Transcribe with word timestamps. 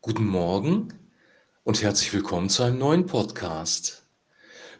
Guten 0.00 0.26
Morgen 0.26 0.94
und 1.64 1.82
herzlich 1.82 2.12
willkommen 2.12 2.48
zu 2.48 2.62
einem 2.62 2.78
neuen 2.78 3.06
Podcast. 3.06 4.04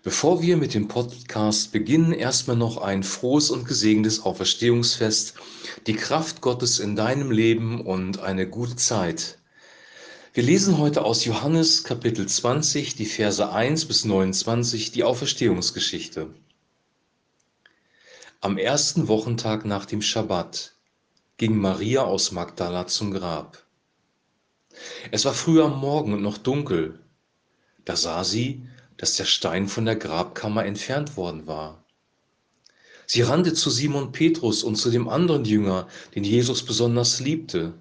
Bevor 0.05 0.43
wir 0.43 0.57
mit 0.57 0.75
dem 0.75 0.87
Podcast 0.87 1.73
beginnen, 1.73 2.13
erstmal 2.13 2.57
noch 2.57 2.77
ein 2.77 3.03
frohes 3.03 3.51
und 3.51 3.67
gesegnetes 3.67 4.23
Auferstehungsfest, 4.23 5.35
die 5.89 5.95
Kraft 5.95 6.41
Gottes 6.41 6.79
in 6.79 6.95
deinem 6.95 7.33
Leben 7.33 7.85
und 7.85 8.21
eine 8.21 8.49
gute 8.49 8.77
Zeit. 8.77 9.41
Wir 10.35 10.45
lesen 10.45 10.79
heute 10.79 11.05
aus 11.05 11.25
Johannes 11.25 11.83
Kapitel 11.83 12.29
20, 12.29 12.95
die 12.95 13.07
Verse 13.07 13.51
1 13.51 13.87
bis 13.87 14.05
29, 14.05 14.93
die 14.93 15.03
Auferstehungsgeschichte. 15.03 16.33
Am 18.41 18.57
ersten 18.57 19.09
Wochentag 19.09 19.65
nach 19.65 19.85
dem 19.85 20.01
Schabbat 20.01 20.77
ging 21.39 21.57
Maria 21.57 22.05
aus 22.05 22.31
Magdala 22.31 22.87
zum 22.87 23.11
Grab. 23.11 23.68
Es 25.11 25.25
war 25.25 25.35
früh 25.35 25.63
am 25.63 25.81
Morgen 25.81 26.13
und 26.13 26.23
noch 26.23 26.39
dunkel. 26.39 27.01
Da 27.85 27.97
sah 27.97 28.25
sie, 28.25 28.67
dass 28.97 29.17
der 29.17 29.25
Stein 29.25 29.69
von 29.69 29.85
der 29.85 29.97
Grabkammer 29.97 30.65
entfernt 30.65 31.17
worden 31.17 31.47
war. 31.47 31.85
Sie 33.07 33.23
rannte 33.23 33.55
zu 33.55 33.71
Simon 33.71 34.13
Petrus 34.13 34.63
und 34.63 34.77
zu 34.77 34.91
dem 34.91 35.09
anderen 35.09 35.47
Jünger, 35.47 35.89
den 36.15 36.25
Jesus 36.25 36.63
besonders 36.63 37.21
liebte. 37.21 37.73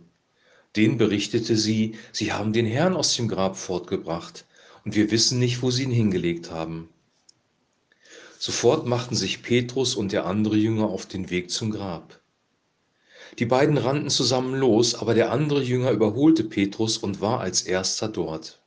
Den 0.78 0.98
berichtete 0.98 1.58
sie, 1.58 1.96
sie 2.14 2.32
haben 2.32 2.54
den 2.54 2.66
Herrn 2.66 2.96
aus 2.96 3.16
dem 3.16 3.28
Grab 3.28 3.58
fortgebracht, 3.58 4.46
und 4.86 4.96
wir 4.96 5.12
wissen 5.12 5.40
nicht, 5.40 5.62
wo 5.62 5.70
sie 5.70 5.84
ihn 5.84 5.92
hingelegt 5.92 6.50
haben. 6.50 6.88
Sofort 8.40 8.86
machten 8.86 9.16
sich 9.16 9.42
Petrus 9.42 9.96
und 9.96 10.14
der 10.14 10.26
andere 10.26 10.56
Jünger 10.56 10.86
auf 10.86 11.06
den 11.08 11.30
Weg 11.30 11.50
zum 11.50 11.72
Grab. 11.72 12.22
Die 13.40 13.46
beiden 13.46 13.78
rannten 13.78 14.10
zusammen 14.10 14.56
los, 14.56 14.96
aber 14.96 15.14
der 15.14 15.32
andere 15.32 15.62
Jünger 15.62 15.92
überholte 15.92 16.44
Petrus 16.44 16.98
und 16.98 17.22
war 17.22 17.40
als 17.40 17.62
erster 17.62 18.08
dort. 18.08 18.60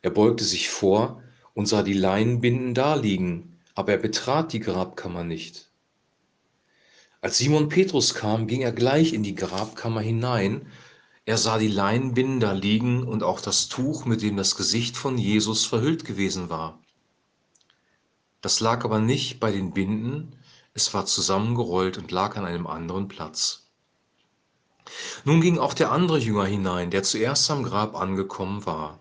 Er 0.00 0.10
beugte 0.10 0.44
sich 0.44 0.70
vor 0.70 1.22
und 1.52 1.66
sah 1.66 1.82
die 1.82 1.92
Leinenbinden 1.92 2.72
daliegen, 2.72 3.58
aber 3.74 3.92
er 3.92 3.98
betrat 3.98 4.52
die 4.52 4.60
Grabkammer 4.60 5.24
nicht. 5.24 5.70
Als 7.20 7.38
Simon 7.38 7.68
Petrus 7.68 8.14
kam, 8.14 8.46
ging 8.46 8.62
er 8.62 8.72
gleich 8.72 9.12
in 9.12 9.22
die 9.22 9.34
Grabkammer 9.34 10.00
hinein. 10.00 10.66
Er 11.24 11.38
sah 11.38 11.58
die 11.58 11.68
Leinenbinden 11.68 12.40
da 12.40 12.52
liegen 12.52 13.02
und 13.02 13.22
auch 13.22 13.40
das 13.40 13.68
Tuch, 13.68 14.04
mit 14.04 14.22
dem 14.22 14.36
das 14.36 14.56
Gesicht 14.56 14.96
von 14.96 15.16
Jesus 15.16 15.64
verhüllt 15.64 16.04
gewesen 16.04 16.50
war. 16.50 16.82
Das 18.42 18.60
lag 18.60 18.84
aber 18.84 18.98
nicht 18.98 19.40
bei 19.40 19.52
den 19.52 19.72
Binden, 19.72 20.36
es 20.74 20.92
war 20.92 21.06
zusammengerollt 21.06 21.98
und 21.98 22.10
lag 22.10 22.36
an 22.36 22.44
einem 22.44 22.66
anderen 22.66 23.06
Platz. 23.06 23.70
Nun 25.24 25.40
ging 25.40 25.58
auch 25.58 25.72
der 25.72 25.92
andere 25.92 26.18
Jünger 26.18 26.44
hinein, 26.44 26.90
der 26.90 27.04
zuerst 27.04 27.50
am 27.50 27.62
Grab 27.62 27.94
angekommen 27.94 28.66
war. 28.66 28.98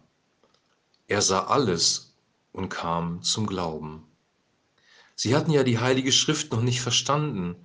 Er 1.08 1.22
sah 1.22 1.46
alles 1.46 2.16
und 2.52 2.70
kam 2.70 3.24
zum 3.24 3.48
Glauben. 3.48 4.06
Sie 5.16 5.36
hatten 5.36 5.52
ja 5.52 5.64
die 5.64 5.80
heilige 5.80 6.12
Schrift 6.12 6.52
noch 6.52 6.62
nicht 6.62 6.82
verstanden, 6.82 7.56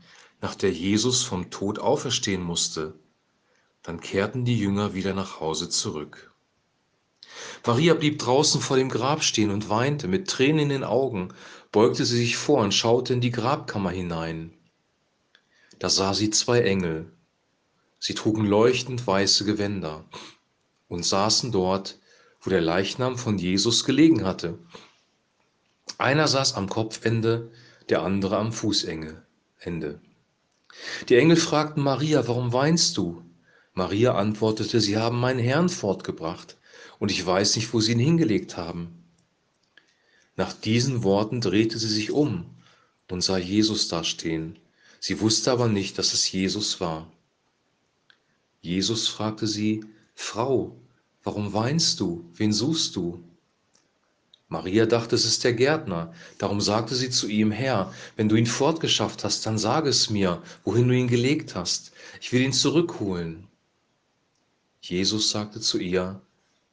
nach 0.41 0.55
der 0.55 0.73
Jesus 0.73 1.23
vom 1.23 1.51
Tod 1.51 1.79
auferstehen 1.79 2.43
musste. 2.43 2.99
Dann 3.83 4.01
kehrten 4.01 4.45
die 4.45 4.59
Jünger 4.59 4.95
wieder 4.95 5.15
nach 5.15 5.41
Hause 5.41 5.69
zurück. 5.69 6.33
Maria 7.67 7.95
blieb 7.95 8.19
draußen 8.19 8.61
vor 8.61 8.77
dem 8.77 8.89
Grab 8.89 9.23
stehen 9.23 9.51
und 9.51 9.69
weinte 9.69 10.09
mit 10.09 10.29
Tränen 10.29 10.61
in 10.61 10.69
den 10.71 10.85
Augen, 10.85 11.35
beugte 11.73 12.05
sie 12.05 12.17
sich 12.17 12.37
vor 12.37 12.61
und 12.61 12.73
schaute 12.73 13.13
in 13.13 13.21
die 13.21 13.31
Grabkammer 13.31 13.91
hinein. 13.91 14.53
Da 15.79 15.89
sah 15.89 16.15
sie 16.15 16.31
zwei 16.31 16.61
Engel. 16.61 17.13
Sie 17.99 18.15
trugen 18.15 18.47
leuchtend 18.47 19.07
weiße 19.07 19.45
Gewänder 19.45 20.05
und 20.89 21.05
saßen 21.05 21.53
dort, 21.53 21.99
wo 22.41 22.51
der 22.51 22.61
Leichnam 22.61 23.19
von 23.19 23.39
Jesus 23.39 23.85
gelegen 23.85 24.25
hatte. 24.25 24.59
Einer 25.99 26.29
saß 26.29 26.55
am 26.55 26.69
Kopfende, 26.69 27.51
der 27.89 28.03
andere 28.03 28.37
am 28.37 28.53
Fußende. 28.53 29.23
Die 31.09 31.17
Engel 31.17 31.37
fragten 31.37 31.83
Maria, 31.83 32.27
warum 32.29 32.53
weinst 32.53 32.97
du? 32.97 33.23
Maria 33.75 34.15
antwortete, 34.15 34.81
sie 34.81 34.97
haben 34.97 35.19
meinen 35.19 35.39
Herrn 35.39 35.69
fortgebracht 35.69 36.57
und 36.99 37.11
ich 37.11 37.25
weiß 37.25 37.57
nicht, 37.57 37.73
wo 37.73 37.81
sie 37.81 37.93
ihn 37.93 37.99
hingelegt 37.99 38.57
haben. 38.57 38.98
Nach 40.39 40.53
diesen 40.53 41.03
Worten 41.03 41.41
drehte 41.41 41.81
sie 41.81 41.89
sich 41.89 42.13
um 42.13 42.47
und 43.11 43.23
sah 43.23 43.39
Jesus 43.39 43.89
dastehen. 43.89 44.57
Sie 45.01 45.21
wusste 45.21 45.51
aber 45.51 45.67
nicht, 45.67 45.99
dass 45.99 46.15
es 46.15 46.31
Jesus 46.31 46.81
war. 46.81 47.11
Jesus 48.61 49.09
fragte 49.09 49.49
sie, 49.49 49.85
Frau, 50.15 50.77
warum 51.25 51.53
weinst 51.55 51.99
du? 51.99 52.25
Wen 52.35 52.53
suchst 52.53 52.95
du? 52.95 53.21
Maria 54.47 54.87
dachte, 54.87 55.17
es 55.17 55.25
ist 55.25 55.43
der 55.43 55.55
Gärtner. 55.55 56.15
Darum 56.39 56.61
sagte 56.61 56.95
sie 56.95 57.11
zu 57.11 57.27
ihm, 57.27 57.51
Herr, 57.51 57.93
wenn 58.15 58.29
du 58.29 58.37
ihn 58.37 58.47
fortgeschafft 58.47 59.25
hast, 59.25 59.45
dann 59.45 59.59
sage 59.59 59.89
es 59.89 60.09
mir, 60.09 60.41
wohin 60.63 60.87
du 60.87 60.95
ihn 60.95 61.09
gelegt 61.09 61.57
hast. 61.57 61.91
Ich 62.21 62.33
will 62.33 62.43
ihn 62.43 62.53
zurückholen. 62.53 63.49
Jesus 64.81 65.31
sagte 65.31 65.61
zu 65.61 65.79
ihr, 65.79 66.23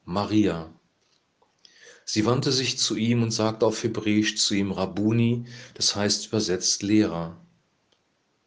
Maria. 0.03 0.71
Sie 2.07 2.25
wandte 2.25 2.51
sich 2.51 2.77
zu 2.77 2.95
ihm 2.95 3.23
und 3.23 3.31
sagte 3.31 3.65
auf 3.65 3.83
Hebräisch 3.83 4.37
zu 4.37 4.53
ihm 4.53 4.71
Rabuni, 4.71 5.45
das 5.73 5.95
heißt 5.95 6.27
übersetzt 6.27 6.83
Lehrer. 6.83 7.35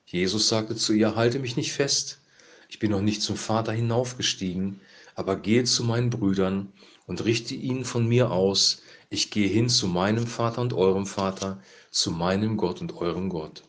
Jesus 0.06 0.48
sagte 0.48 0.76
zu 0.76 0.92
ihr, 0.92 1.16
halte 1.16 1.40
mich 1.40 1.56
nicht 1.56 1.72
fest, 1.72 2.20
ich 2.68 2.78
bin 2.78 2.92
noch 2.92 3.02
nicht 3.02 3.20
zum 3.20 3.36
Vater 3.36 3.72
hinaufgestiegen, 3.72 4.80
aber 5.16 5.36
gehe 5.36 5.64
zu 5.64 5.82
meinen 5.82 6.08
Brüdern 6.08 6.72
und 7.06 7.24
richte 7.24 7.54
ihnen 7.54 7.84
von 7.84 8.06
mir 8.06 8.30
aus, 8.30 8.82
ich 9.10 9.30
gehe 9.32 9.48
hin 9.48 9.68
zu 9.68 9.88
meinem 9.88 10.28
Vater 10.28 10.60
und 10.60 10.72
eurem 10.72 11.06
Vater, 11.06 11.60
zu 11.90 12.12
meinem 12.12 12.56
Gott 12.58 12.80
und 12.80 12.96
eurem 12.96 13.28
Gott. 13.28 13.64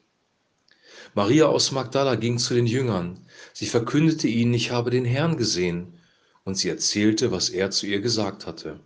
Maria 1.16 1.48
aus 1.48 1.72
Magdala 1.72 2.16
ging 2.16 2.38
zu 2.38 2.54
den 2.54 2.68
Jüngern, 2.68 3.26
sie 3.54 3.66
verkündete 3.66 4.28
ihnen, 4.28 4.54
ich 4.54 4.70
habe 4.70 4.92
den 4.92 5.06
Herrn 5.06 5.36
gesehen, 5.36 6.00
und 6.44 6.56
sie 6.56 6.70
erzählte, 6.70 7.32
was 7.32 7.50
er 7.50 7.72
zu 7.72 7.88
ihr 7.88 8.02
gesagt 8.02 8.46
hatte. 8.46 8.80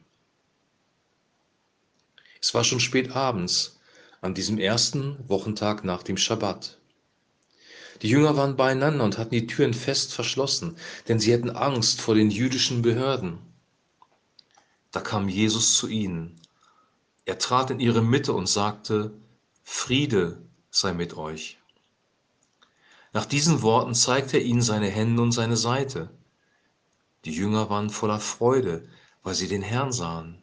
Es 2.44 2.54
war 2.54 2.66
schon 2.66 2.82
spät 2.82 3.16
abends, 3.16 3.80
an 4.20 4.34
diesem 4.34 4.58
ersten 4.58 5.18
Wochentag 5.30 5.86
nach 5.86 6.04
dem 6.04 6.18
Schabbat. 6.18 6.78
Die 8.02 8.10
Jünger 8.10 8.36
waren 8.36 8.58
beieinander 8.58 9.06
und 9.06 9.18
hatten 9.18 9.34
die 9.34 9.48
Türen 9.48 9.74
fest 9.74 10.14
verschlossen, 10.14 10.76
denn 11.08 11.22
sie 11.22 11.32
hätten 11.32 11.52
Angst 11.52 12.02
vor 12.02 12.16
den 12.16 12.30
jüdischen 12.30 12.82
Behörden. 12.82 13.38
Da 14.92 15.00
kam 15.00 15.30
Jesus 15.30 15.78
zu 15.78 15.88
ihnen. 15.88 16.36
Er 17.24 17.38
trat 17.38 17.72
in 17.72 17.80
ihre 17.80 18.02
Mitte 18.02 18.34
und 18.34 18.50
sagte, 18.50 19.14
Friede 19.64 20.42
sei 20.70 20.92
mit 20.92 21.16
euch. 21.16 21.60
Nach 23.14 23.26
diesen 23.26 23.62
Worten 23.62 23.96
zeigte 23.96 24.36
er 24.36 24.44
ihnen 24.44 24.62
seine 24.62 24.90
Hände 24.90 25.22
und 25.22 25.32
seine 25.32 25.56
Seite. 25.56 26.10
Die 27.24 27.32
Jünger 27.32 27.70
waren 27.70 27.90
voller 27.90 28.20
Freude, 28.20 28.86
weil 29.24 29.34
sie 29.34 29.48
den 29.48 29.62
Herrn 29.62 29.94
sahen. 29.94 30.43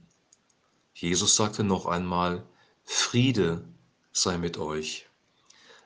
Jesus 1.01 1.35
sagte 1.35 1.65
noch 1.65 1.87
einmal, 1.87 2.47
Friede 2.85 3.65
sei 4.13 4.37
mit 4.37 4.59
euch. 4.59 5.09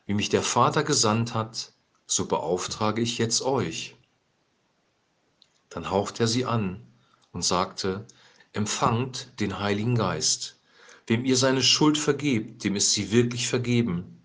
Wie 0.06 0.14
mich 0.14 0.28
der 0.28 0.42
Vater 0.42 0.82
gesandt 0.82 1.34
hat, 1.34 1.72
so 2.04 2.26
beauftrage 2.26 3.00
ich 3.00 3.18
jetzt 3.18 3.40
euch. 3.42 3.94
Dann 5.68 5.88
hauchte 5.92 6.24
er 6.24 6.26
sie 6.26 6.46
an 6.46 6.84
und 7.30 7.44
sagte, 7.44 8.08
empfangt 8.54 9.38
den 9.38 9.60
Heiligen 9.60 9.94
Geist. 9.94 10.60
Wem 11.06 11.24
ihr 11.24 11.36
seine 11.36 11.62
Schuld 11.62 11.96
vergebt, 11.96 12.64
dem 12.64 12.74
ist 12.74 12.90
sie 12.90 13.12
wirklich 13.12 13.46
vergeben. 13.46 14.20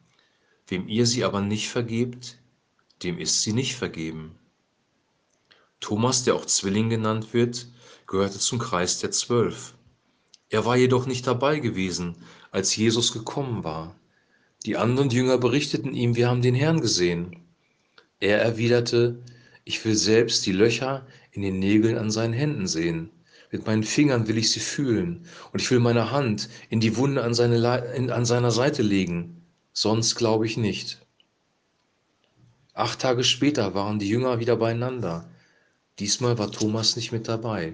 Wem 0.65 0.87
ihr 0.87 1.05
sie 1.05 1.23
aber 1.23 1.41
nicht 1.41 1.69
vergebt, 1.69 2.39
dem 3.03 3.19
ist 3.19 3.43
sie 3.43 3.53
nicht 3.53 3.75
vergeben. 3.75 4.39
Thomas, 5.81 6.23
der 6.23 6.33
auch 6.33 6.47
Zwilling 6.47 6.89
genannt 6.89 7.31
wird, 7.35 7.67
gehörte 8.07 8.39
zum 8.39 8.57
Kreis 8.57 8.97
der 8.97 9.11
Zwölf. 9.11 9.75
Er 10.49 10.65
war 10.65 10.77
jedoch 10.77 11.05
nicht 11.05 11.27
dabei 11.27 11.59
gewesen, 11.59 12.15
als 12.51 12.75
Jesus 12.75 13.13
gekommen 13.13 13.63
war. 13.63 13.95
Die 14.65 14.77
anderen 14.77 15.09
Jünger 15.09 15.37
berichteten 15.37 15.93
ihm, 15.93 16.15
wir 16.15 16.27
haben 16.27 16.41
den 16.41 16.55
Herrn 16.55 16.81
gesehen. 16.81 17.37
Er 18.19 18.41
erwiderte, 18.41 19.23
ich 19.63 19.85
will 19.85 19.95
selbst 19.95 20.45
die 20.45 20.51
Löcher 20.51 21.05
in 21.31 21.43
den 21.43 21.59
Nägeln 21.59 21.97
an 21.97 22.11
seinen 22.11 22.33
Händen 22.33 22.67
sehen. 22.67 23.11
Mit 23.51 23.65
meinen 23.65 23.83
Fingern 23.83 24.27
will 24.27 24.37
ich 24.37 24.51
sie 24.51 24.59
fühlen 24.59 25.25
und 25.51 25.61
ich 25.61 25.69
will 25.71 25.79
meine 25.79 26.11
Hand 26.11 26.49
in 26.69 26.79
die 26.79 26.97
Wunde 26.97 27.23
an, 27.23 27.33
seine, 27.33 27.57
in, 27.95 28.11
an 28.11 28.25
seiner 28.25 28.51
Seite 28.51 28.81
legen. 28.81 29.43
Sonst 29.73 30.15
glaube 30.15 30.45
ich 30.45 30.57
nicht. 30.57 30.99
Acht 32.73 32.99
Tage 32.99 33.23
später 33.23 33.73
waren 33.73 33.99
die 33.99 34.09
Jünger 34.09 34.39
wieder 34.39 34.55
beieinander. 34.55 35.29
Diesmal 35.99 36.37
war 36.37 36.51
Thomas 36.51 36.95
nicht 36.95 37.11
mit 37.11 37.27
dabei. 37.27 37.73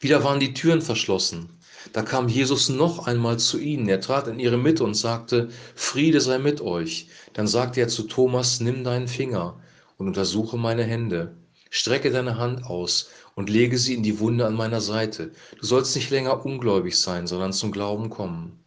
Wieder 0.00 0.24
waren 0.24 0.40
die 0.40 0.54
Türen 0.54 0.82
verschlossen. 0.82 1.50
Da 1.92 2.02
kam 2.02 2.28
Jesus 2.28 2.68
noch 2.68 3.06
einmal 3.06 3.38
zu 3.38 3.58
ihnen. 3.58 3.88
Er 3.88 4.00
trat 4.00 4.28
in 4.28 4.38
ihre 4.38 4.58
Mitte 4.58 4.84
und 4.84 4.94
sagte, 4.94 5.48
Friede 5.74 6.20
sei 6.20 6.38
mit 6.38 6.60
euch. 6.60 7.08
Dann 7.32 7.46
sagte 7.46 7.80
er 7.80 7.88
zu 7.88 8.04
Thomas, 8.04 8.60
nimm 8.60 8.84
deinen 8.84 9.08
Finger 9.08 9.60
und 9.96 10.08
untersuche 10.08 10.56
meine 10.56 10.84
Hände 10.84 11.36
Strecke 11.70 12.10
deine 12.10 12.38
Hand 12.38 12.64
aus 12.64 13.10
und 13.34 13.50
lege 13.50 13.78
sie 13.78 13.94
in 13.94 14.02
die 14.02 14.20
Wunde 14.20 14.46
an 14.46 14.54
meiner 14.54 14.80
Seite. 14.80 15.32
Du 15.60 15.66
sollst 15.66 15.94
nicht 15.96 16.10
länger 16.10 16.44
ungläubig 16.44 16.98
sein, 16.98 17.26
sondern 17.26 17.52
zum 17.52 17.72
Glauben 17.72 18.08
kommen. 18.08 18.58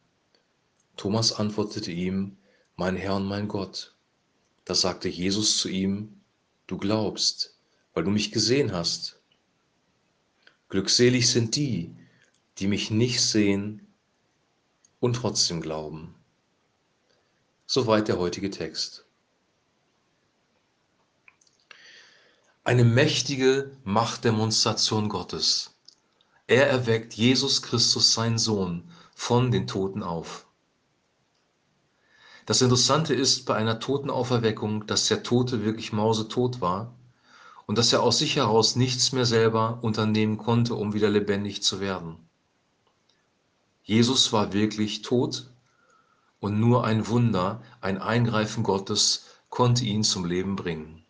Thomas 0.98 1.34
antwortete 1.34 1.92
ihm, 1.92 2.38
mein 2.76 2.96
Herr 2.96 3.16
und 3.16 3.26
mein 3.26 3.48
Gott. 3.48 3.96
Da 4.66 4.76
sagte 4.76 5.10
Jesus 5.10 5.58
zu 5.58 5.68
ihm, 5.68 6.22
du 6.68 6.78
glaubst, 6.78 7.58
weil 7.94 8.04
du 8.04 8.12
mich 8.12 8.32
gesehen 8.32 8.72
hast. 8.72 9.20
Glückselig 10.72 11.30
sind 11.30 11.58
die, 11.58 11.94
die 12.58 12.68
mich 12.68 12.92
nicht 12.92 13.20
sehen 13.22 13.94
und 15.02 15.18
trotzdem 15.18 15.60
glauben. 15.60 16.16
Soweit 17.66 18.08
der 18.08 18.18
heutige 18.18 18.50
Text. 18.50 19.04
Eine 22.64 22.86
mächtige 22.86 23.76
Machtdemonstration 23.84 25.10
Gottes. 25.10 25.76
Er 26.48 26.70
erweckt 26.70 27.16
Jesus 27.16 27.62
Christus, 27.62 28.14
seinen 28.14 28.38
Sohn, 28.38 28.90
von 29.14 29.52
den 29.52 29.68
Toten 29.68 30.04
auf. 30.04 30.48
Das 32.46 32.62
Interessante 32.62 33.14
ist 33.14 33.46
bei 33.46 33.56
einer 33.56 33.82
Totenauferweckung, 33.82 34.88
dass 34.88 35.10
der 35.10 35.22
Tote 35.22 35.66
wirklich 35.66 35.92
mausetot 35.92 36.62
war 36.62 36.96
und 37.66 37.78
dass 37.78 37.94
er 37.94 38.04
aus 38.04 38.20
sich 38.20 38.36
heraus 38.36 38.76
nichts 38.76 39.12
mehr 39.12 39.26
selber 39.26 39.80
unternehmen 39.82 40.38
konnte, 40.38 40.76
um 40.76 40.94
wieder 40.94 41.10
lebendig 41.10 41.64
zu 41.64 41.80
werden. 41.80 42.18
Jesus 43.84 44.32
war 44.32 44.54
wirklich 44.54 45.02
tot 45.02 45.50
und 46.40 46.60
nur 46.60 46.86
ein 46.86 47.08
Wunder, 47.08 47.62
ein 47.82 47.98
Eingreifen 47.98 48.64
Gottes 48.64 49.26
konnte 49.50 49.86
ihn 49.86 50.04
zum 50.04 50.26
Leben 50.26 50.56
bringen. 50.56 51.04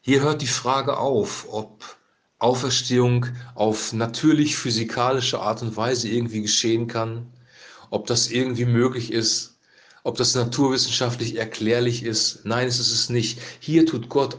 Hier 0.00 0.20
hört 0.20 0.42
die 0.42 0.46
Frage 0.46 0.96
auf, 0.98 1.46
ob 1.48 1.96
Auferstehung 2.38 3.26
auf 3.54 3.92
natürlich 3.92 4.56
physikalische 4.56 5.40
Art 5.40 5.62
und 5.62 5.76
Weise 5.76 6.08
irgendwie 6.08 6.42
geschehen 6.42 6.88
kann, 6.88 7.32
ob 7.88 8.06
das 8.06 8.28
irgendwie 8.28 8.64
möglich 8.64 9.12
ist, 9.12 9.51
ob 10.02 10.16
das 10.16 10.34
naturwissenschaftlich 10.34 11.36
erklärlich 11.36 12.02
ist. 12.02 12.44
Nein, 12.44 12.68
es 12.68 12.78
ist 12.78 12.92
es 12.92 13.08
nicht. 13.08 13.40
Hier 13.60 13.86
tut 13.86 14.08
Gott 14.08 14.36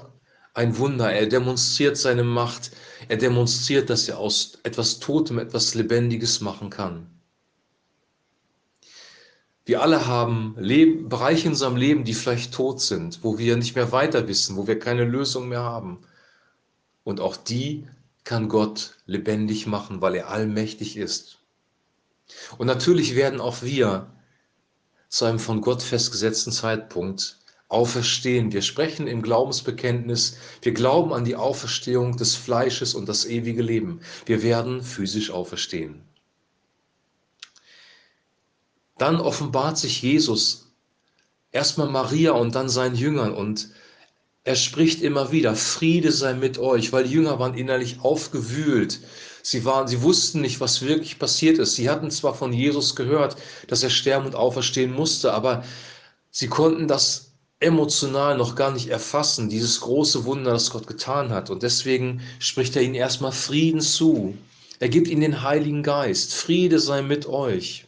ein 0.54 0.78
Wunder. 0.78 1.12
Er 1.12 1.28
demonstriert 1.28 1.98
seine 1.98 2.24
Macht. 2.24 2.72
Er 3.08 3.18
demonstriert, 3.18 3.90
dass 3.90 4.08
er 4.08 4.18
aus 4.18 4.60
etwas 4.64 5.00
Totem 5.00 5.40
etwas 5.40 5.74
Lebendiges 5.74 6.42
machen 6.42 6.70
kann. 6.70 7.08
Wir 9.66 9.82
alle 9.82 10.06
haben 10.06 10.56
Leben, 10.60 11.08
Bereiche 11.08 11.46
in 11.46 11.54
unserem 11.54 11.78
Leben, 11.78 12.04
die 12.04 12.14
vielleicht 12.14 12.54
tot 12.54 12.82
sind, 12.82 13.24
wo 13.24 13.38
wir 13.38 13.56
nicht 13.56 13.76
mehr 13.76 13.94
weiter 13.94 14.28
wissen, 14.28 14.58
wo 14.58 14.68
wir 14.68 14.78
keine 14.78 15.06
Lösung 15.06 15.48
mehr 15.48 15.64
haben. 15.64 16.02
Und 17.06 17.22
auch 17.22 17.38
die 17.38 17.88
kann 18.26 18.50
Gott 18.50 18.98
lebendig 19.06 19.66
machen, 19.66 20.02
weil 20.02 20.16
er 20.16 20.30
allmächtig 20.30 20.98
ist. 20.98 21.40
Und 22.58 22.68
natürlich 22.68 23.16
werden 23.16 23.40
auch 23.40 23.62
wir 23.62 24.13
zu 25.14 25.26
einem 25.26 25.38
von 25.38 25.62
Gott 25.62 25.84
festgesetzten 25.84 26.52
Zeitpunkt 26.52 27.38
auferstehen. 27.68 28.52
Wir 28.52 28.64
sprechen 28.64 29.06
im 29.06 29.22
Glaubensbekenntnis, 29.22 30.38
wir 30.64 30.74
glauben 30.74 31.14
an 31.14 31.24
die 31.24 31.36
Auferstehung 31.36 32.18
des 32.18 32.36
Fleisches 32.36 32.96
und 32.96 33.08
das 33.08 33.26
ewige 33.26 33.62
Leben. 33.62 34.00
Wir 34.26 34.42
werden 34.42 34.82
physisch 34.82 35.30
auferstehen. 35.30 36.02
Dann 38.98 39.18
offenbart 39.18 39.78
sich 39.78 40.02
Jesus 40.02 40.74
erstmal 41.52 41.90
Maria 41.90 42.32
und 42.32 42.56
dann 42.56 42.68
seinen 42.68 42.96
Jüngern 42.96 43.36
und 43.36 43.70
er 44.46 44.56
spricht 44.56 45.02
immer 45.02 45.32
wieder, 45.32 45.56
Friede 45.56 46.12
sei 46.12 46.34
mit 46.34 46.58
euch, 46.58 46.92
weil 46.92 47.06
die 47.06 47.14
Jünger 47.14 47.40
waren 47.40 47.58
innerlich 47.58 48.02
aufgewühlt. 48.02 49.00
Sie, 49.42 49.64
waren, 49.64 49.88
sie 49.88 50.02
wussten 50.02 50.42
nicht, 50.42 50.60
was 50.60 50.82
wirklich 50.82 51.18
passiert 51.18 51.58
ist. 51.60 51.76
Sie 51.76 51.90
hatten 51.90 52.12
zwar 52.12 52.34
von 52.36 52.52
Jesus 52.52 52.96
gehört, 52.96 53.38
dass 53.68 53.84
er 53.84 53.90
sterben 53.90 54.26
und 54.26 54.36
auferstehen 54.36 54.94
musste, 54.94 55.34
aber 55.34 55.64
sie 56.32 56.48
konnten 56.48 56.88
das 56.88 57.32
emotional 57.60 58.38
noch 58.38 58.56
gar 58.56 58.72
nicht 58.72 58.90
erfassen, 58.90 59.50
dieses 59.50 59.80
große 59.80 60.26
Wunder, 60.26 60.52
das 60.52 60.72
Gott 60.72 60.88
getan 60.88 61.30
hat. 61.30 61.50
Und 61.50 61.64
deswegen 61.64 62.22
spricht 62.40 62.76
er 62.76 62.82
ihnen 62.82 62.96
erstmal 62.96 63.32
Frieden 63.32 63.80
zu. 63.80 64.38
Er 64.80 64.90
gibt 64.90 65.08
ihnen 65.08 65.22
den 65.22 65.42
Heiligen 65.42 65.84
Geist. 65.84 66.34
Friede 66.34 66.80
sei 66.80 67.02
mit 67.02 67.26
euch. 67.28 67.86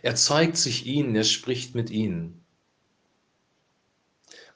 Er 0.00 0.14
zeigt 0.14 0.56
sich 0.56 0.86
ihnen, 0.86 1.14
er 1.14 1.24
spricht 1.24 1.74
mit 1.74 1.90
ihnen. 1.90 2.42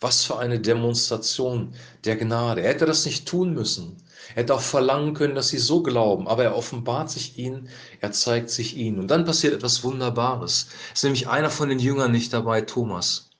Was 0.03 0.25
für 0.25 0.39
eine 0.39 0.59
Demonstration 0.59 1.75
der 2.05 2.17
Gnade. 2.17 2.61
Er 2.61 2.71
hätte 2.71 2.87
das 2.87 3.07
nicht 3.07 3.27
tun 3.27 3.55
müssen. 3.55 4.03
Er 4.31 4.43
hätte 4.43 4.55
auch 4.55 4.61
verlangen 4.61 5.15
können, 5.15 5.37
dass 5.37 5.49
sie 5.49 5.59
so 5.59 5.83
glauben, 5.83 6.27
aber 6.27 6.43
er 6.43 6.57
offenbart 6.57 7.09
sich 7.09 7.39
ihnen, 7.39 7.69
er 8.01 8.11
zeigt 8.11 8.51
sich 8.51 8.77
ihnen. 8.77 8.99
Und 8.99 9.13
dann 9.13 9.25
passiert 9.25 9.55
etwas 9.55 9.85
Wunderbares. 9.85 10.69
Es 10.89 10.99
ist 10.99 11.05
nämlich 11.05 11.29
einer 11.29 11.51
von 11.51 11.69
den 11.69 11.79
Jüngern 11.79 12.11
nicht 12.11 12.33
dabei, 12.33 12.63
Thomas. 12.63 13.31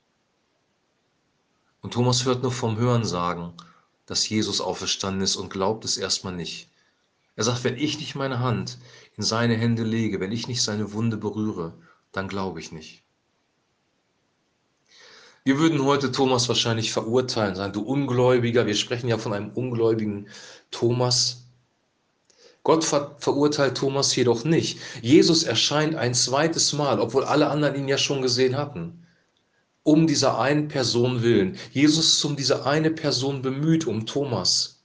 Und 1.81 1.95
Thomas 1.95 2.25
hört 2.25 2.43
nur 2.43 2.53
vom 2.53 2.77
Hören 2.77 3.05
sagen, 3.05 3.55
dass 4.07 4.29
Jesus 4.29 4.61
auferstanden 4.61 5.23
ist 5.23 5.35
und 5.35 5.51
glaubt 5.51 5.85
es 5.85 5.97
erstmal 5.97 6.35
nicht. 6.35 6.71
Er 7.35 7.43
sagt, 7.43 7.65
wenn 7.65 7.77
ich 7.77 7.99
nicht 7.99 8.15
meine 8.15 8.39
Hand 8.39 8.79
in 9.17 9.25
seine 9.25 9.57
Hände 9.57 9.83
lege, 9.83 10.21
wenn 10.21 10.31
ich 10.31 10.47
nicht 10.47 10.63
seine 10.63 10.93
Wunde 10.93 11.17
berühre, 11.17 11.75
dann 12.13 12.29
glaube 12.29 12.61
ich 12.61 12.71
nicht. 12.71 13.03
Wir 15.45 15.59
würden 15.59 15.85
heute 15.85 16.13
Thomas 16.13 16.49
wahrscheinlich 16.49 16.93
verurteilen, 16.93 17.57
sagen, 17.57 17.73
du 17.73 17.83
Ungläubiger, 17.83 18.65
wir 18.67 18.77
sprechen 18.77 19.09
ja 19.09 19.19
von 19.19 19.33
einem 19.33 19.51
ungläubigen 19.51 20.29
Thomas. 20.71 21.49
Gott 22.63 22.85
ver 22.85 23.17
verurteilt 23.19 23.77
Thomas 23.77 24.15
jedoch 24.15 24.45
nicht. 24.45 24.79
Jesus 25.01 25.43
erscheint 25.43 25.97
ein 25.97 26.15
zweites 26.15 26.73
Mal, 26.73 27.01
obwohl 27.01 27.25
alle 27.25 27.49
anderen 27.49 27.75
ihn 27.75 27.89
ja 27.89 27.99
schon 27.99 28.23
gesehen 28.23 28.57
hatten. 28.57 29.05
Um 29.83 30.07
dieser 30.07 30.39
einen 30.39 30.69
Person 30.69 31.25
willen. 31.25 31.59
Jesus 31.73 32.15
ist 32.15 32.25
um 32.25 32.37
diese 32.37 32.65
eine 32.65 32.93
Person 32.93 33.43
bemüht, 33.43 33.89
um 33.89 34.07
Thomas. 34.07 34.85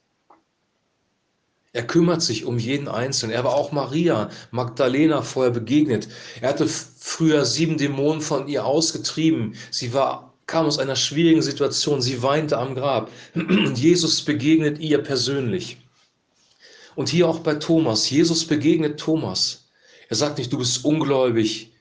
Er 1.72 1.86
kümmert 1.86 2.24
sich 2.24 2.46
um 2.46 2.58
jeden 2.58 2.88
Einzelnen. 2.88 3.36
Er 3.36 3.44
war 3.44 3.54
auch 3.54 3.72
Maria 3.72 4.32
Magdalena 4.50 5.22
vorher 5.22 5.52
begegnet. 5.52 6.08
Er 6.42 6.50
hatte 6.50 6.68
früher 6.68 7.46
sieben 7.46 7.78
Dämonen 7.78 8.22
von 8.22 8.48
ihr 8.48 8.66
ausgetrieben. 8.66 9.54
Sie 9.70 9.94
war, 9.94 10.34
kam 10.48 10.66
aus 10.66 10.80
einer 10.80 10.96
schwierigen 10.96 11.42
Situation. 11.42 12.02
Sie 12.02 12.24
weinte 12.24 12.58
am 12.58 12.74
Grab. 12.74 13.12
Und 13.36 13.78
Jesus 13.78 14.24
begegnet 14.24 14.80
ihr 14.80 15.04
persönlich. 15.04 15.78
Und 16.96 17.10
hier 17.10 17.28
auch 17.28 17.40
bei 17.40 17.56
Thomas. 17.56 18.10
Jesus 18.10 18.48
begegnet 18.48 19.00
Thomas. 19.00 19.70
Er 20.10 20.16
sagt 20.16 20.38
nicht, 20.38 20.52
du 20.52 20.58
bist 20.58 20.84
ungläubig. 20.86 21.74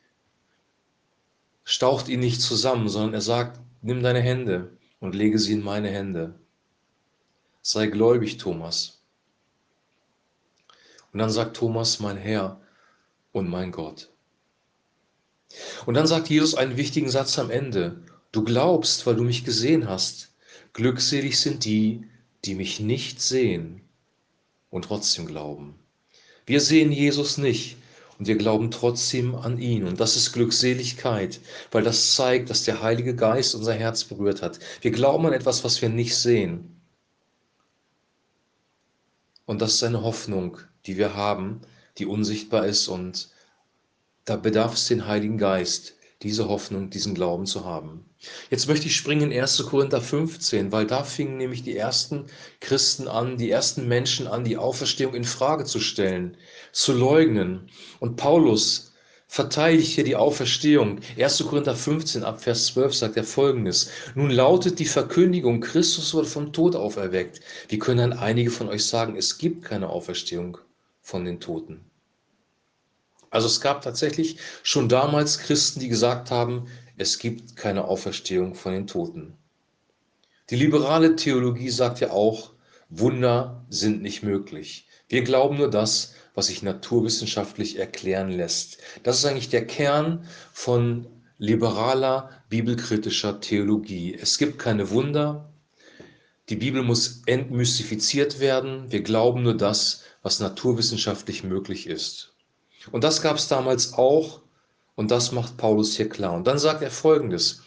Staucht 1.64 2.08
ihn 2.08 2.20
nicht 2.20 2.42
zusammen, 2.42 2.88
sondern 2.88 3.14
er 3.14 3.20
sagt, 3.20 3.61
nimm 3.82 4.02
deine 4.02 4.20
Hände 4.20 4.76
und 5.00 5.14
lege 5.14 5.38
sie 5.38 5.52
in 5.52 5.62
meine 5.62 5.88
Hände. 5.88 6.35
Sei 7.62 7.87
gläubig, 7.87 8.37
Thomas. 8.37 9.00
Und 11.12 11.20
dann 11.20 11.30
sagt 11.30 11.56
Thomas, 11.56 11.99
mein 12.00 12.16
Herr 12.16 12.61
und 13.32 13.49
mein 13.49 13.73
Gott. 13.73 14.11
Und 15.87 15.94
dann 15.94 16.06
sagt 16.06 16.28
Jesus 16.28 16.54
einen 16.54 16.76
wichtigen 16.76 17.08
Satz 17.08 17.38
am 17.38 17.50
Ende. 17.50 18.02
Du 18.36 18.44
glaubst, 18.44 19.06
weil 19.06 19.16
du 19.16 19.22
mich 19.22 19.46
gesehen 19.46 19.88
hast. 19.88 20.30
Glückselig 20.74 21.40
sind 21.40 21.64
die, 21.64 22.04
die 22.44 22.54
mich 22.54 22.80
nicht 22.80 23.22
sehen 23.22 23.80
und 24.68 24.84
trotzdem 24.84 25.24
glauben. 25.24 25.78
Wir 26.44 26.60
sehen 26.60 26.92
Jesus 26.92 27.38
nicht 27.38 27.78
und 28.18 28.28
wir 28.28 28.36
glauben 28.36 28.70
trotzdem 28.70 29.34
an 29.34 29.56
ihn. 29.56 29.84
Und 29.84 30.00
das 30.00 30.16
ist 30.16 30.34
Glückseligkeit, 30.34 31.40
weil 31.70 31.82
das 31.82 32.14
zeigt, 32.14 32.50
dass 32.50 32.64
der 32.64 32.82
Heilige 32.82 33.16
Geist 33.16 33.54
unser 33.54 33.72
Herz 33.72 34.04
berührt 34.04 34.42
hat. 34.42 34.58
Wir 34.82 34.90
glauben 34.90 35.24
an 35.24 35.32
etwas, 35.32 35.64
was 35.64 35.80
wir 35.80 35.88
nicht 35.88 36.14
sehen. 36.14 36.78
Und 39.46 39.62
das 39.62 39.76
ist 39.76 39.82
eine 39.82 40.02
Hoffnung, 40.02 40.58
die 40.84 40.98
wir 40.98 41.14
haben, 41.14 41.62
die 41.96 42.04
unsichtbar 42.04 42.66
ist. 42.66 42.86
Und 42.88 43.30
da 44.26 44.36
bedarf 44.36 44.74
es 44.74 44.88
den 44.88 45.06
Heiligen 45.06 45.38
Geist, 45.38 45.96
diese 46.23 46.49
Hoffnung, 46.49 46.88
diesen 46.88 47.14
Glauben 47.14 47.46
zu 47.46 47.64
haben. 47.64 48.04
Jetzt 48.50 48.68
möchte 48.68 48.87
ich 48.87 48.96
springen 48.96 49.30
in 49.30 49.40
1. 49.40 49.64
Korinther 49.66 50.00
15, 50.00 50.73
weil 50.73 50.87
da 50.87 51.04
fingen 51.04 51.37
nämlich 51.37 51.62
die 51.62 51.76
ersten 51.76 52.26
Christen 52.61 53.06
an, 53.06 53.37
die 53.37 53.50
ersten 53.50 53.87
Menschen 53.87 54.26
an, 54.26 54.44
die 54.44 54.56
Auferstehung 54.56 55.14
in 55.14 55.25
Frage 55.25 55.64
zu 55.64 55.78
stellen, 55.78 56.37
zu 56.73 56.94
leugnen. 56.94 57.70
Und 58.00 58.16
Paulus 58.16 58.94
verteidigt 59.28 59.92
hier 59.92 60.04
die 60.04 60.16
Auferstehung. 60.16 61.00
1. 61.18 61.44
Korinther 61.46 61.76
15 61.76 62.25
ab 62.25 62.40
Vers 62.40 62.66
12 62.66 62.94
sagt 62.94 63.16
er 63.16 63.25
folgendes. 63.25 63.90
Nun 64.14 64.30
lautet 64.30 64.78
die 64.78 64.87
Verkündigung, 64.87 65.61
Christus 65.61 66.14
wurde 66.14 66.28
vom 66.28 66.52
Tod 66.52 66.76
auferweckt. 66.76 67.40
Wie 67.68 67.78
können 67.78 68.11
dann 68.11 68.18
einige 68.18 68.50
von 68.50 68.68
euch 68.68 68.87
sagen, 68.87 69.16
es 69.16 69.37
gibt 69.37 69.64
keine 69.64 69.90
Auferstehung 69.90 70.58
von 71.02 71.25
den 71.25 71.40
Toten? 71.40 71.90
Also 73.36 73.48
es 73.48 73.60
gab 73.60 73.82
tatsächlich 73.82 74.38
schon 74.62 74.88
damals 74.88 75.38
Christen, 75.38 75.78
die 75.78 75.90
gesagt 75.90 76.30
haben, 76.30 76.68
es 76.96 77.18
gibt 77.18 77.54
keine 77.54 77.84
Auferstehung 77.84 78.54
von 78.54 78.72
den 78.72 78.86
Toten. 78.86 79.36
Die 80.48 80.56
liberale 80.56 81.16
Theologie 81.16 81.68
sagt 81.68 82.00
ja 82.00 82.12
auch, 82.12 82.54
Wunder 82.88 83.66
sind 83.68 84.00
nicht 84.00 84.22
möglich. 84.22 84.88
Wir 85.08 85.22
glauben 85.22 85.58
nur 85.58 85.68
das, 85.68 86.14
was 86.34 86.46
sich 86.46 86.62
naturwissenschaftlich 86.62 87.78
erklären 87.78 88.30
lässt. 88.30 88.78
Das 89.02 89.18
ist 89.18 89.26
eigentlich 89.26 89.50
der 89.50 89.66
Kern 89.66 90.26
von 90.54 91.06
liberaler 91.36 92.30
bibelkritischer 92.48 93.42
Theologie. 93.42 94.14
Es 94.18 94.38
gibt 94.38 94.58
keine 94.58 94.88
Wunder. 94.88 95.52
Die 96.48 96.56
Bibel 96.56 96.82
muss 96.82 97.20
entmystifiziert 97.26 98.40
werden. 98.40 98.90
Wir 98.90 99.02
glauben 99.02 99.42
nur 99.42 99.58
das, 99.58 100.04
was 100.22 100.40
naturwissenschaftlich 100.40 101.44
möglich 101.44 101.86
ist. 101.86 102.32
Und 102.92 103.04
das 103.04 103.22
gab 103.22 103.36
es 103.36 103.48
damals 103.48 103.94
auch 103.94 104.40
und 104.94 105.10
das 105.10 105.32
macht 105.32 105.56
Paulus 105.56 105.96
hier 105.96 106.08
klar. 106.08 106.34
Und 106.34 106.46
dann 106.46 106.58
sagt 106.58 106.82
er 106.82 106.90
folgendes, 106.90 107.62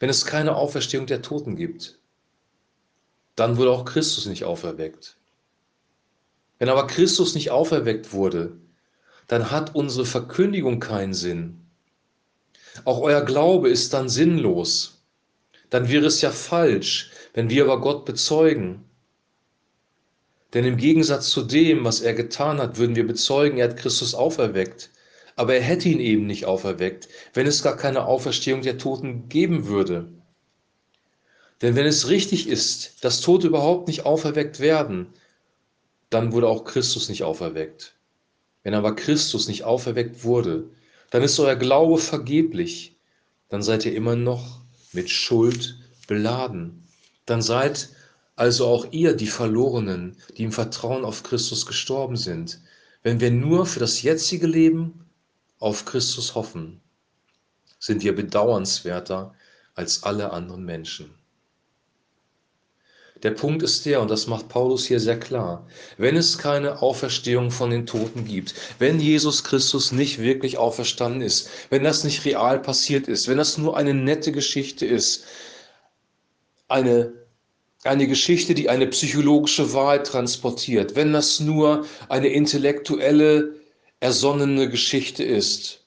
wenn 0.00 0.10
es 0.10 0.26
keine 0.26 0.56
Auferstehung 0.56 1.06
der 1.06 1.22
Toten 1.22 1.56
gibt, 1.56 1.98
dann 3.36 3.56
wurde 3.56 3.70
auch 3.70 3.84
Christus 3.84 4.26
nicht 4.26 4.44
auferweckt. 4.44 5.16
Wenn 6.58 6.68
aber 6.68 6.86
Christus 6.86 7.34
nicht 7.34 7.50
auferweckt 7.50 8.12
wurde, 8.12 8.56
dann 9.26 9.50
hat 9.50 9.74
unsere 9.74 10.06
Verkündigung 10.06 10.80
keinen 10.80 11.14
Sinn. 11.14 11.66
Auch 12.84 13.00
euer 13.00 13.22
Glaube 13.22 13.70
ist 13.70 13.92
dann 13.94 14.08
sinnlos. 14.08 15.04
Dann 15.70 15.88
wäre 15.88 16.06
es 16.06 16.20
ja 16.20 16.30
falsch, 16.30 17.10
wenn 17.32 17.50
wir 17.50 17.64
aber 17.64 17.80
Gott 17.80 18.04
bezeugen. 18.04 18.84
Denn 20.54 20.64
im 20.64 20.76
Gegensatz 20.76 21.30
zu 21.30 21.42
dem, 21.42 21.84
was 21.84 22.00
er 22.00 22.14
getan 22.14 22.58
hat, 22.58 22.78
würden 22.78 22.94
wir 22.94 23.06
bezeugen, 23.06 23.58
er 23.58 23.68
hat 23.68 23.76
Christus 23.76 24.14
auferweckt. 24.14 24.90
Aber 25.36 25.54
er 25.54 25.62
hätte 25.62 25.88
ihn 25.88 25.98
eben 25.98 26.26
nicht 26.26 26.46
auferweckt, 26.46 27.08
wenn 27.34 27.48
es 27.48 27.64
gar 27.64 27.76
keine 27.76 28.06
Auferstehung 28.06 28.62
der 28.62 28.78
Toten 28.78 29.28
geben 29.28 29.66
würde. 29.66 30.08
Denn 31.60 31.74
wenn 31.74 31.86
es 31.86 32.08
richtig 32.08 32.48
ist, 32.48 33.04
dass 33.04 33.20
Tote 33.20 33.48
überhaupt 33.48 33.88
nicht 33.88 34.06
auferweckt 34.06 34.60
werden, 34.60 35.08
dann 36.10 36.32
wurde 36.32 36.46
auch 36.46 36.64
Christus 36.64 37.08
nicht 37.08 37.24
auferweckt. 37.24 37.96
Wenn 38.62 38.74
aber 38.74 38.94
Christus 38.94 39.48
nicht 39.48 39.64
auferweckt 39.64 40.22
wurde, 40.22 40.70
dann 41.10 41.22
ist 41.22 41.38
euer 41.40 41.56
Glaube 41.56 41.98
vergeblich. 41.98 42.96
Dann 43.48 43.62
seid 43.62 43.84
ihr 43.84 43.94
immer 43.94 44.14
noch 44.14 44.60
mit 44.92 45.10
Schuld 45.10 45.76
beladen. 46.06 46.86
Dann 47.26 47.42
seid 47.42 47.88
also 48.36 48.66
auch 48.66 48.86
ihr 48.90 49.14
die 49.14 49.26
Verlorenen, 49.26 50.16
die 50.36 50.44
im 50.44 50.52
Vertrauen 50.52 51.04
auf 51.04 51.22
Christus 51.22 51.66
gestorben 51.66 52.16
sind, 52.16 52.60
wenn 53.02 53.20
wir 53.20 53.30
nur 53.30 53.66
für 53.66 53.80
das 53.80 54.02
jetzige 54.02 54.46
Leben 54.46 55.06
auf 55.58 55.84
Christus 55.84 56.34
hoffen, 56.34 56.80
sind 57.78 58.02
wir 58.02 58.14
bedauernswerter 58.14 59.34
als 59.74 60.02
alle 60.02 60.32
anderen 60.32 60.64
Menschen. 60.64 61.14
Der 63.22 63.30
Punkt 63.30 63.62
ist 63.62 63.86
der, 63.86 64.02
und 64.02 64.10
das 64.10 64.26
macht 64.26 64.48
Paulus 64.48 64.84
hier 64.84 65.00
sehr 65.00 65.18
klar, 65.18 65.66
wenn 65.96 66.14
es 66.14 66.36
keine 66.36 66.82
Auferstehung 66.82 67.50
von 67.50 67.70
den 67.70 67.86
Toten 67.86 68.26
gibt, 68.26 68.54
wenn 68.78 69.00
Jesus 69.00 69.44
Christus 69.44 69.92
nicht 69.92 70.18
wirklich 70.18 70.58
auferstanden 70.58 71.22
ist, 71.22 71.48
wenn 71.70 71.84
das 71.84 72.04
nicht 72.04 72.26
real 72.26 72.60
passiert 72.60 73.08
ist, 73.08 73.26
wenn 73.26 73.38
das 73.38 73.56
nur 73.56 73.78
eine 73.78 73.94
nette 73.94 74.30
Geschichte 74.30 74.84
ist, 74.84 75.24
eine, 76.68 77.14
eine 77.84 78.06
Geschichte, 78.08 78.54
die 78.54 78.68
eine 78.68 78.86
psychologische 78.86 79.72
Wahrheit 79.72 80.06
transportiert, 80.06 80.96
wenn 80.96 81.12
das 81.12 81.40
nur 81.40 81.86
eine 82.08 82.28
intellektuelle, 82.28 83.54
ersonnene 84.00 84.68
Geschichte 84.68 85.22
ist, 85.22 85.84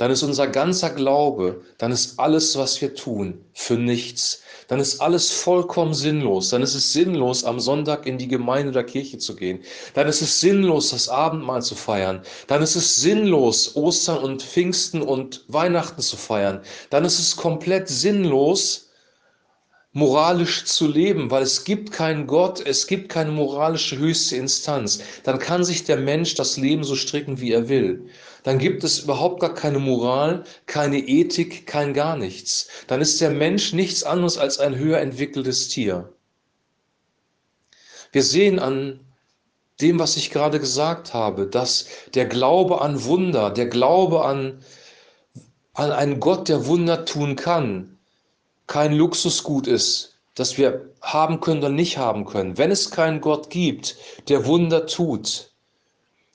dann 0.00 0.10
ist 0.10 0.22
unser 0.22 0.46
ganzer 0.46 0.88
Glaube, 0.88 1.60
dann 1.76 1.92
ist 1.92 2.18
alles, 2.18 2.56
was 2.56 2.80
wir 2.80 2.94
tun, 2.94 3.44
für 3.52 3.74
nichts. 3.74 4.40
Dann 4.68 4.80
ist 4.80 5.00
alles 5.00 5.30
vollkommen 5.30 5.92
sinnlos. 5.92 6.48
Dann 6.48 6.62
ist 6.62 6.74
es 6.74 6.94
sinnlos, 6.94 7.44
am 7.44 7.60
Sonntag 7.60 8.06
in 8.06 8.16
die 8.16 8.28
Gemeinde 8.28 8.70
oder 8.70 8.82
Kirche 8.82 9.18
zu 9.18 9.36
gehen. 9.36 9.60
Dann 9.92 10.08
ist 10.08 10.22
es 10.22 10.40
sinnlos, 10.40 10.88
das 10.88 11.10
Abendmahl 11.10 11.60
zu 11.60 11.74
feiern. 11.74 12.22
Dann 12.46 12.62
ist 12.62 12.76
es 12.76 12.96
sinnlos, 12.96 13.76
Ostern 13.76 14.18
und 14.18 14.42
Pfingsten 14.42 15.02
und 15.02 15.44
Weihnachten 15.48 16.00
zu 16.00 16.16
feiern. 16.16 16.62
Dann 16.88 17.04
ist 17.04 17.18
es 17.18 17.36
komplett 17.36 17.88
sinnlos, 17.88 18.89
moralisch 19.92 20.64
zu 20.66 20.86
leben, 20.86 21.30
weil 21.30 21.42
es 21.42 21.64
gibt 21.64 21.90
keinen 21.90 22.26
Gott, 22.26 22.64
es 22.64 22.86
gibt 22.86 23.08
keine 23.08 23.32
moralische 23.32 23.98
höchste 23.98 24.36
Instanz. 24.36 25.00
Dann 25.24 25.38
kann 25.38 25.64
sich 25.64 25.84
der 25.84 25.96
Mensch 25.96 26.34
das 26.36 26.56
Leben 26.56 26.84
so 26.84 26.94
stricken, 26.94 27.40
wie 27.40 27.52
er 27.52 27.68
will. 27.68 28.06
Dann 28.44 28.58
gibt 28.58 28.84
es 28.84 29.00
überhaupt 29.00 29.40
gar 29.40 29.54
keine 29.54 29.80
Moral, 29.80 30.44
keine 30.66 30.98
Ethik, 30.98 31.66
kein 31.66 31.92
gar 31.92 32.16
nichts. 32.16 32.68
Dann 32.86 33.00
ist 33.00 33.20
der 33.20 33.30
Mensch 33.30 33.72
nichts 33.72 34.04
anderes 34.04 34.38
als 34.38 34.58
ein 34.58 34.76
höher 34.76 34.98
entwickeltes 34.98 35.68
Tier. 35.68 36.12
Wir 38.12 38.22
sehen 38.22 38.58
an 38.58 39.00
dem, 39.80 39.98
was 39.98 40.16
ich 40.16 40.30
gerade 40.30 40.60
gesagt 40.60 41.14
habe, 41.14 41.46
dass 41.46 41.86
der 42.14 42.26
Glaube 42.26 42.80
an 42.80 43.04
Wunder, 43.04 43.50
der 43.50 43.66
Glaube 43.66 44.24
an, 44.24 44.62
an 45.74 45.90
einen 45.90 46.20
Gott, 46.20 46.48
der 46.48 46.66
Wunder 46.66 47.04
tun 47.04 47.36
kann, 47.36 47.89
kein 48.70 48.92
Luxusgut 48.92 49.66
ist, 49.66 50.14
das 50.36 50.56
wir 50.56 50.88
haben 51.02 51.40
können 51.40 51.58
oder 51.58 51.70
nicht 51.70 51.98
haben 51.98 52.24
können. 52.24 52.56
Wenn 52.56 52.70
es 52.70 52.92
keinen 52.92 53.20
Gott 53.20 53.50
gibt, 53.50 53.96
der 54.28 54.46
Wunder 54.46 54.86
tut, 54.86 55.50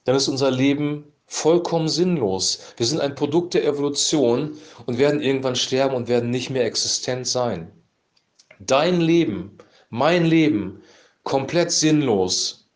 dann 0.04 0.18
ist 0.18 0.27
unser 0.27 0.51
Leben 0.51 1.06
vollkommen 1.27 1.88
sinnlos. 1.88 2.60
Wir 2.75 2.86
sind 2.86 3.00
ein 3.00 3.15
Produkt 3.15 3.54
der 3.54 3.65
Evolution 3.65 4.58
und 4.86 4.98
werden 4.98 5.22
irgendwann 5.22 5.56
sterben 5.56 5.96
und 5.96 6.10
werden 6.10 6.30
nicht 6.30 6.50
mehr 6.50 6.65
existent 6.65 7.25
sein. 7.25 7.72
Dein 8.60 9.00
Leben, 9.00 9.58
mein 9.89 10.25
Leben, 10.25 10.82
komplett 11.24 11.72
sinnlos. 11.72 12.68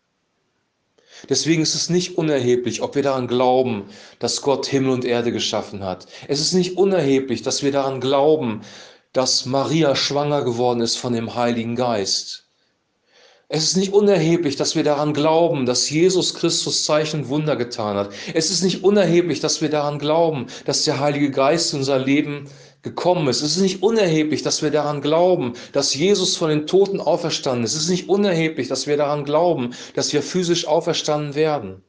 Deswegen 1.28 1.64
ist 1.64 1.76
es 1.76 1.90
nicht 1.90 2.18
unerheblich, 2.18 2.82
ob 2.82 2.96
wir 2.96 3.04
daran 3.04 3.28
glauben, 3.28 3.90
dass 4.20 4.42
Gott 4.42 4.68
Himmel 4.68 4.92
und 4.92 5.04
Erde 5.04 5.34
geschaffen 5.34 5.84
hat. 5.84 6.08
Es 6.30 6.40
ist 6.40 6.54
nicht 6.54 6.78
unerheblich, 6.78 7.42
dass 7.42 7.62
wir 7.62 7.74
daran 7.74 8.00
glauben, 8.00 8.62
dass 9.14 9.46
Maria 9.46 9.96
schwanger 9.96 10.44
geworden 10.44 10.82
ist 10.82 10.98
von 10.98 11.14
dem 11.14 11.34
Heiligen 11.34 11.76
Geist. 11.76 12.46
Es 13.52 13.64
ist 13.64 13.78
nicht 13.78 13.94
unerheblich, 13.94 14.58
dass 14.58 14.76
wir 14.76 14.84
daran 14.84 15.14
glauben, 15.14 15.66
dass 15.66 15.90
Jesus 15.90 16.36
Christus 16.36 16.84
Zeichen 16.84 17.22
und 17.22 17.30
Wunder 17.30 17.56
getan 17.56 17.98
hat. 17.98 18.12
Es 18.36 18.52
ist 18.52 18.62
nicht 18.62 18.84
unerheblich, 18.84 19.40
dass 19.40 19.60
wir 19.60 19.70
daran 19.70 19.98
glauben, 19.98 20.46
dass 20.66 20.84
der 20.84 21.00
Heilige 21.00 21.32
Geist 21.32 21.74
in 21.74 21.80
unser 21.80 21.98
Leben 21.98 22.48
gekommen 22.84 23.28
ist. 23.28 23.42
Es 23.42 23.56
ist 23.56 23.62
nicht 23.64 23.82
unerheblich, 23.82 24.44
dass 24.44 24.62
wir 24.62 24.70
daran 24.70 25.02
glauben, 25.02 25.54
dass 25.74 25.96
Jesus 25.96 26.38
von 26.38 26.50
den 26.50 26.68
Toten 26.68 27.02
auferstanden 27.02 27.64
ist. 27.64 27.74
Es 27.74 27.82
ist 27.82 27.90
nicht 27.90 28.08
unerheblich, 28.08 28.68
dass 28.68 28.86
wir 28.86 28.98
daran 28.98 29.26
glauben, 29.26 29.74
dass 29.96 30.14
wir 30.14 30.22
physisch 30.22 30.68
auferstanden 30.68 31.34
werden. 31.34 31.84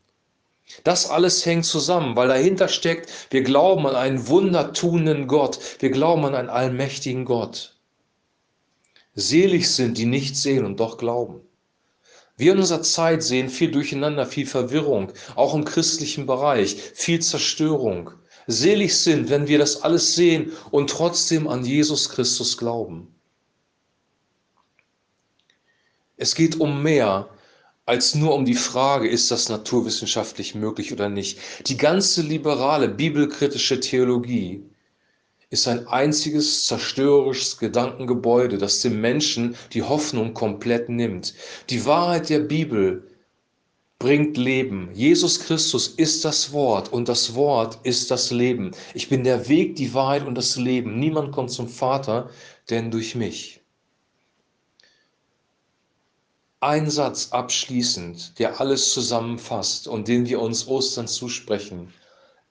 Das 0.84 1.08
alles 1.08 1.44
hängt 1.44 1.64
zusammen, 1.64 2.16
weil 2.16 2.28
dahinter 2.28 2.68
steckt, 2.68 3.10
wir 3.30 3.42
glauben 3.42 3.86
an 3.86 3.96
einen 3.96 4.28
wundertuenden 4.28 5.26
Gott, 5.26 5.58
wir 5.80 5.90
glauben 5.90 6.24
an 6.24 6.34
einen 6.34 6.48
allmächtigen 6.48 7.24
Gott. 7.24 7.76
Selig 9.14 9.70
sind, 9.70 9.98
die 9.98 10.06
nicht 10.06 10.36
sehen 10.36 10.64
und 10.64 10.78
doch 10.78 10.96
glauben. 10.96 11.40
Wir 12.36 12.52
in 12.52 12.58
unserer 12.58 12.82
Zeit 12.82 13.22
sehen 13.22 13.50
viel 13.50 13.70
Durcheinander, 13.70 14.24
viel 14.24 14.46
Verwirrung, 14.46 15.12
auch 15.34 15.54
im 15.54 15.64
christlichen 15.64 16.24
Bereich, 16.24 16.74
viel 16.94 17.20
Zerstörung. 17.20 18.12
Selig 18.46 18.96
sind, 18.96 19.28
wenn 19.28 19.46
wir 19.46 19.58
das 19.58 19.82
alles 19.82 20.14
sehen 20.14 20.52
und 20.70 20.88
trotzdem 20.88 21.48
an 21.48 21.64
Jesus 21.64 22.08
Christus 22.08 22.56
glauben. 22.56 23.14
Es 26.16 26.34
geht 26.34 26.60
um 26.60 26.82
mehr 26.82 27.28
als 27.86 28.14
nur 28.14 28.34
um 28.34 28.44
die 28.44 28.54
Frage, 28.54 29.08
ist 29.08 29.30
das 29.30 29.48
naturwissenschaftlich 29.48 30.54
möglich 30.54 30.92
oder 30.92 31.08
nicht. 31.08 31.38
Die 31.66 31.76
ganze 31.76 32.22
liberale, 32.22 32.88
bibelkritische 32.88 33.80
Theologie 33.80 34.62
ist 35.50 35.66
ein 35.66 35.88
einziges 35.88 36.66
zerstörerisches 36.66 37.58
Gedankengebäude, 37.58 38.58
das 38.58 38.80
dem 38.80 39.00
Menschen 39.00 39.56
die 39.72 39.82
Hoffnung 39.82 40.32
komplett 40.32 40.88
nimmt. 40.88 41.34
Die 41.68 41.84
Wahrheit 41.84 42.28
der 42.28 42.40
Bibel 42.40 43.10
bringt 43.98 44.36
Leben. 44.36 44.90
Jesus 44.94 45.40
Christus 45.40 45.88
ist 45.88 46.24
das 46.24 46.52
Wort 46.52 46.92
und 46.92 47.08
das 47.08 47.34
Wort 47.34 47.78
ist 47.82 48.10
das 48.10 48.30
Leben. 48.30 48.70
Ich 48.94 49.08
bin 49.08 49.24
der 49.24 49.48
Weg, 49.48 49.76
die 49.76 49.92
Wahrheit 49.92 50.26
und 50.26 50.36
das 50.36 50.56
Leben. 50.56 50.98
Niemand 50.98 51.32
kommt 51.32 51.50
zum 51.50 51.68
Vater, 51.68 52.30
denn 52.70 52.90
durch 52.90 53.14
mich. 53.16 53.59
Ein 56.60 56.90
Satz 56.90 57.32
abschließend, 57.32 58.38
der 58.38 58.60
alles 58.60 58.92
zusammenfasst 58.92 59.88
und 59.88 60.08
den 60.08 60.26
wir 60.26 60.40
uns 60.40 60.68
Ostern 60.68 61.08
zusprechen. 61.08 61.92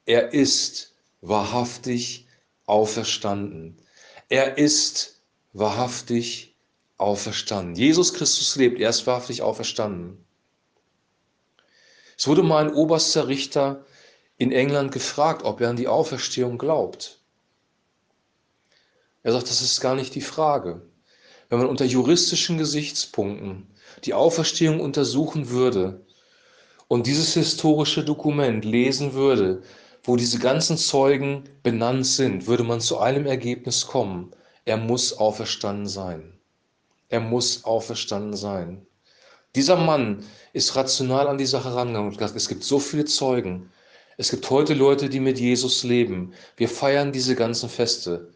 Er 0.05 0.33
ist 0.33 0.95
wahrhaftig 1.21 2.27
auferstanden. 2.65 3.77
Er 4.27 4.57
ist 4.57 5.21
wahrhaftig 5.53 6.55
auferstanden. 6.97 7.75
Jesus 7.75 8.15
Christus 8.15 8.55
lebt, 8.55 8.79
er 8.79 8.89
ist 8.89 9.05
wahrhaftig 9.05 9.43
auferstanden. 9.43 10.25
Es 12.17 12.27
wurde 12.27 12.41
mal 12.41 12.65
ein 12.65 12.73
oberster 12.73 13.27
Richter 13.27 13.85
in 14.37 14.51
England 14.51 14.91
gefragt, 14.91 15.43
ob 15.43 15.61
er 15.61 15.69
an 15.69 15.75
die 15.75 15.87
Auferstehung 15.87 16.57
glaubt. 16.57 17.19
Er 19.21 19.33
sagt, 19.33 19.49
das 19.49 19.61
ist 19.61 19.79
gar 19.81 19.95
nicht 19.95 20.15
die 20.15 20.21
Frage. 20.21 20.81
Wenn 21.49 21.59
man 21.59 21.67
unter 21.67 21.85
juristischen 21.85 22.57
Gesichtspunkten 22.57 23.67
die 24.05 24.13
Auferstehung 24.13 24.79
untersuchen 24.79 25.49
würde 25.49 26.05
und 26.87 27.07
dieses 27.07 27.33
historische 27.33 28.03
Dokument 28.03 28.63
lesen 28.63 29.13
würde, 29.13 29.61
wo 30.03 30.15
diese 30.15 30.39
ganzen 30.39 30.77
Zeugen 30.77 31.43
benannt 31.63 32.05
sind, 32.05 32.47
würde 32.47 32.63
man 32.63 32.81
zu 32.81 32.99
einem 32.99 33.25
Ergebnis 33.25 33.85
kommen. 33.85 34.31
Er 34.65 34.77
muss 34.77 35.13
auferstanden 35.17 35.87
sein. 35.87 36.39
Er 37.09 37.19
muss 37.19 37.63
auferstanden 37.65 38.35
sein. 38.35 38.85
Dieser 39.55 39.77
Mann 39.77 40.23
ist 40.53 40.75
rational 40.75 41.27
an 41.27 41.39
die 41.39 41.47
Sache 41.47 41.73
rangegangen 41.73 42.09
und 42.09 42.17
gesagt, 42.17 42.35
es 42.35 42.47
gibt 42.47 42.63
so 42.63 42.79
viele 42.79 43.05
Zeugen. 43.05 43.71
Es 44.17 44.29
gibt 44.29 44.49
heute 44.49 44.75
Leute, 44.75 45.09
die 45.09 45.19
mit 45.19 45.39
Jesus 45.39 45.83
leben. 45.83 46.33
Wir 46.55 46.69
feiern 46.69 47.11
diese 47.11 47.35
ganzen 47.35 47.69
Feste. 47.69 48.31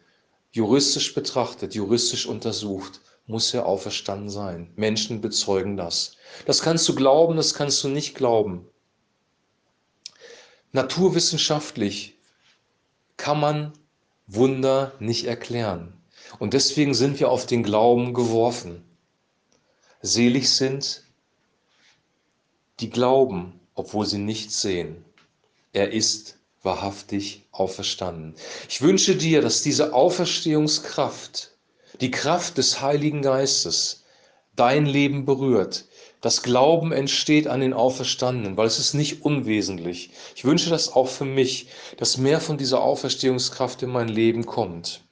Juristisch 0.54 1.14
betrachtet, 1.14 1.74
juristisch 1.74 2.26
untersucht, 2.26 3.00
muss 3.26 3.52
er 3.52 3.66
auferstanden 3.66 4.30
sein. 4.30 4.72
Menschen 4.76 5.20
bezeugen 5.20 5.76
das. 5.76 6.12
Das 6.46 6.62
kannst 6.62 6.88
du 6.88 6.94
glauben, 6.94 7.36
das 7.36 7.54
kannst 7.54 7.82
du 7.82 7.88
nicht 7.88 8.14
glauben. 8.14 8.64
Naturwissenschaftlich 10.70 12.20
kann 13.16 13.40
man 13.40 13.72
Wunder 14.28 14.92
nicht 15.00 15.24
erklären. 15.24 15.92
Und 16.38 16.54
deswegen 16.54 16.94
sind 16.94 17.18
wir 17.18 17.32
auf 17.32 17.46
den 17.46 17.64
Glauben 17.64 18.14
geworfen. 18.14 18.84
Selig 20.02 20.50
sind, 20.50 21.02
die 22.78 22.90
glauben, 22.90 23.58
obwohl 23.74 24.06
sie 24.06 24.18
nichts 24.18 24.62
sehen. 24.62 25.04
Er 25.72 25.90
ist 25.90 26.38
wahrhaftig 26.64 27.44
auferstanden. 27.52 28.34
Ich 28.68 28.82
wünsche 28.82 29.14
dir, 29.14 29.40
dass 29.40 29.62
diese 29.62 29.92
Auferstehungskraft, 29.94 31.52
die 32.00 32.10
Kraft 32.10 32.58
des 32.58 32.80
Heiligen 32.80 33.22
Geistes, 33.22 34.04
dein 34.56 34.86
Leben 34.86 35.24
berührt, 35.24 35.84
das 36.20 36.42
Glauben 36.42 36.90
entsteht 36.90 37.48
an 37.48 37.60
den 37.60 37.74
Auferstandenen, 37.74 38.56
weil 38.56 38.66
es 38.66 38.78
ist 38.78 38.94
nicht 38.94 39.26
unwesentlich. 39.26 40.10
Ich 40.34 40.46
wünsche 40.46 40.70
das 40.70 40.90
auch 40.90 41.08
für 41.08 41.26
mich, 41.26 41.68
dass 41.98 42.16
mehr 42.16 42.40
von 42.40 42.56
dieser 42.56 42.80
Auferstehungskraft 42.80 43.82
in 43.82 43.90
mein 43.90 44.08
Leben 44.08 44.46
kommt, 44.46 45.02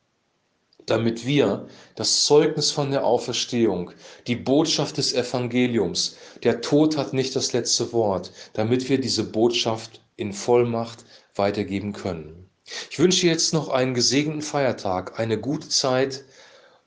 damit 0.86 1.26
wir 1.26 1.66
das 1.96 2.24
Zeugnis 2.24 2.70
von 2.70 2.90
der 2.90 3.04
Auferstehung, 3.04 3.90
die 4.26 4.36
Botschaft 4.36 4.96
des 4.96 5.12
Evangeliums, 5.12 6.16
der 6.44 6.62
Tod 6.62 6.96
hat 6.96 7.12
nicht 7.12 7.36
das 7.36 7.52
letzte 7.52 7.92
Wort, 7.92 8.32
damit 8.54 8.88
wir 8.88 8.98
diese 8.98 9.24
Botschaft 9.24 10.00
in 10.16 10.32
Vollmacht 10.32 11.04
weitergeben 11.34 11.92
können. 11.92 12.50
Ich 12.90 12.98
wünsche 12.98 13.26
jetzt 13.26 13.52
noch 13.52 13.68
einen 13.68 13.94
gesegneten 13.94 14.42
Feiertag, 14.42 15.18
eine 15.18 15.38
gute 15.38 15.68
Zeit 15.68 16.24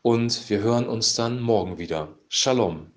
und 0.01 0.49
wir 0.49 0.59
hören 0.59 0.87
uns 0.87 1.15
dann 1.15 1.41
morgen 1.41 1.77
wieder. 1.77 2.17
Shalom. 2.29 2.94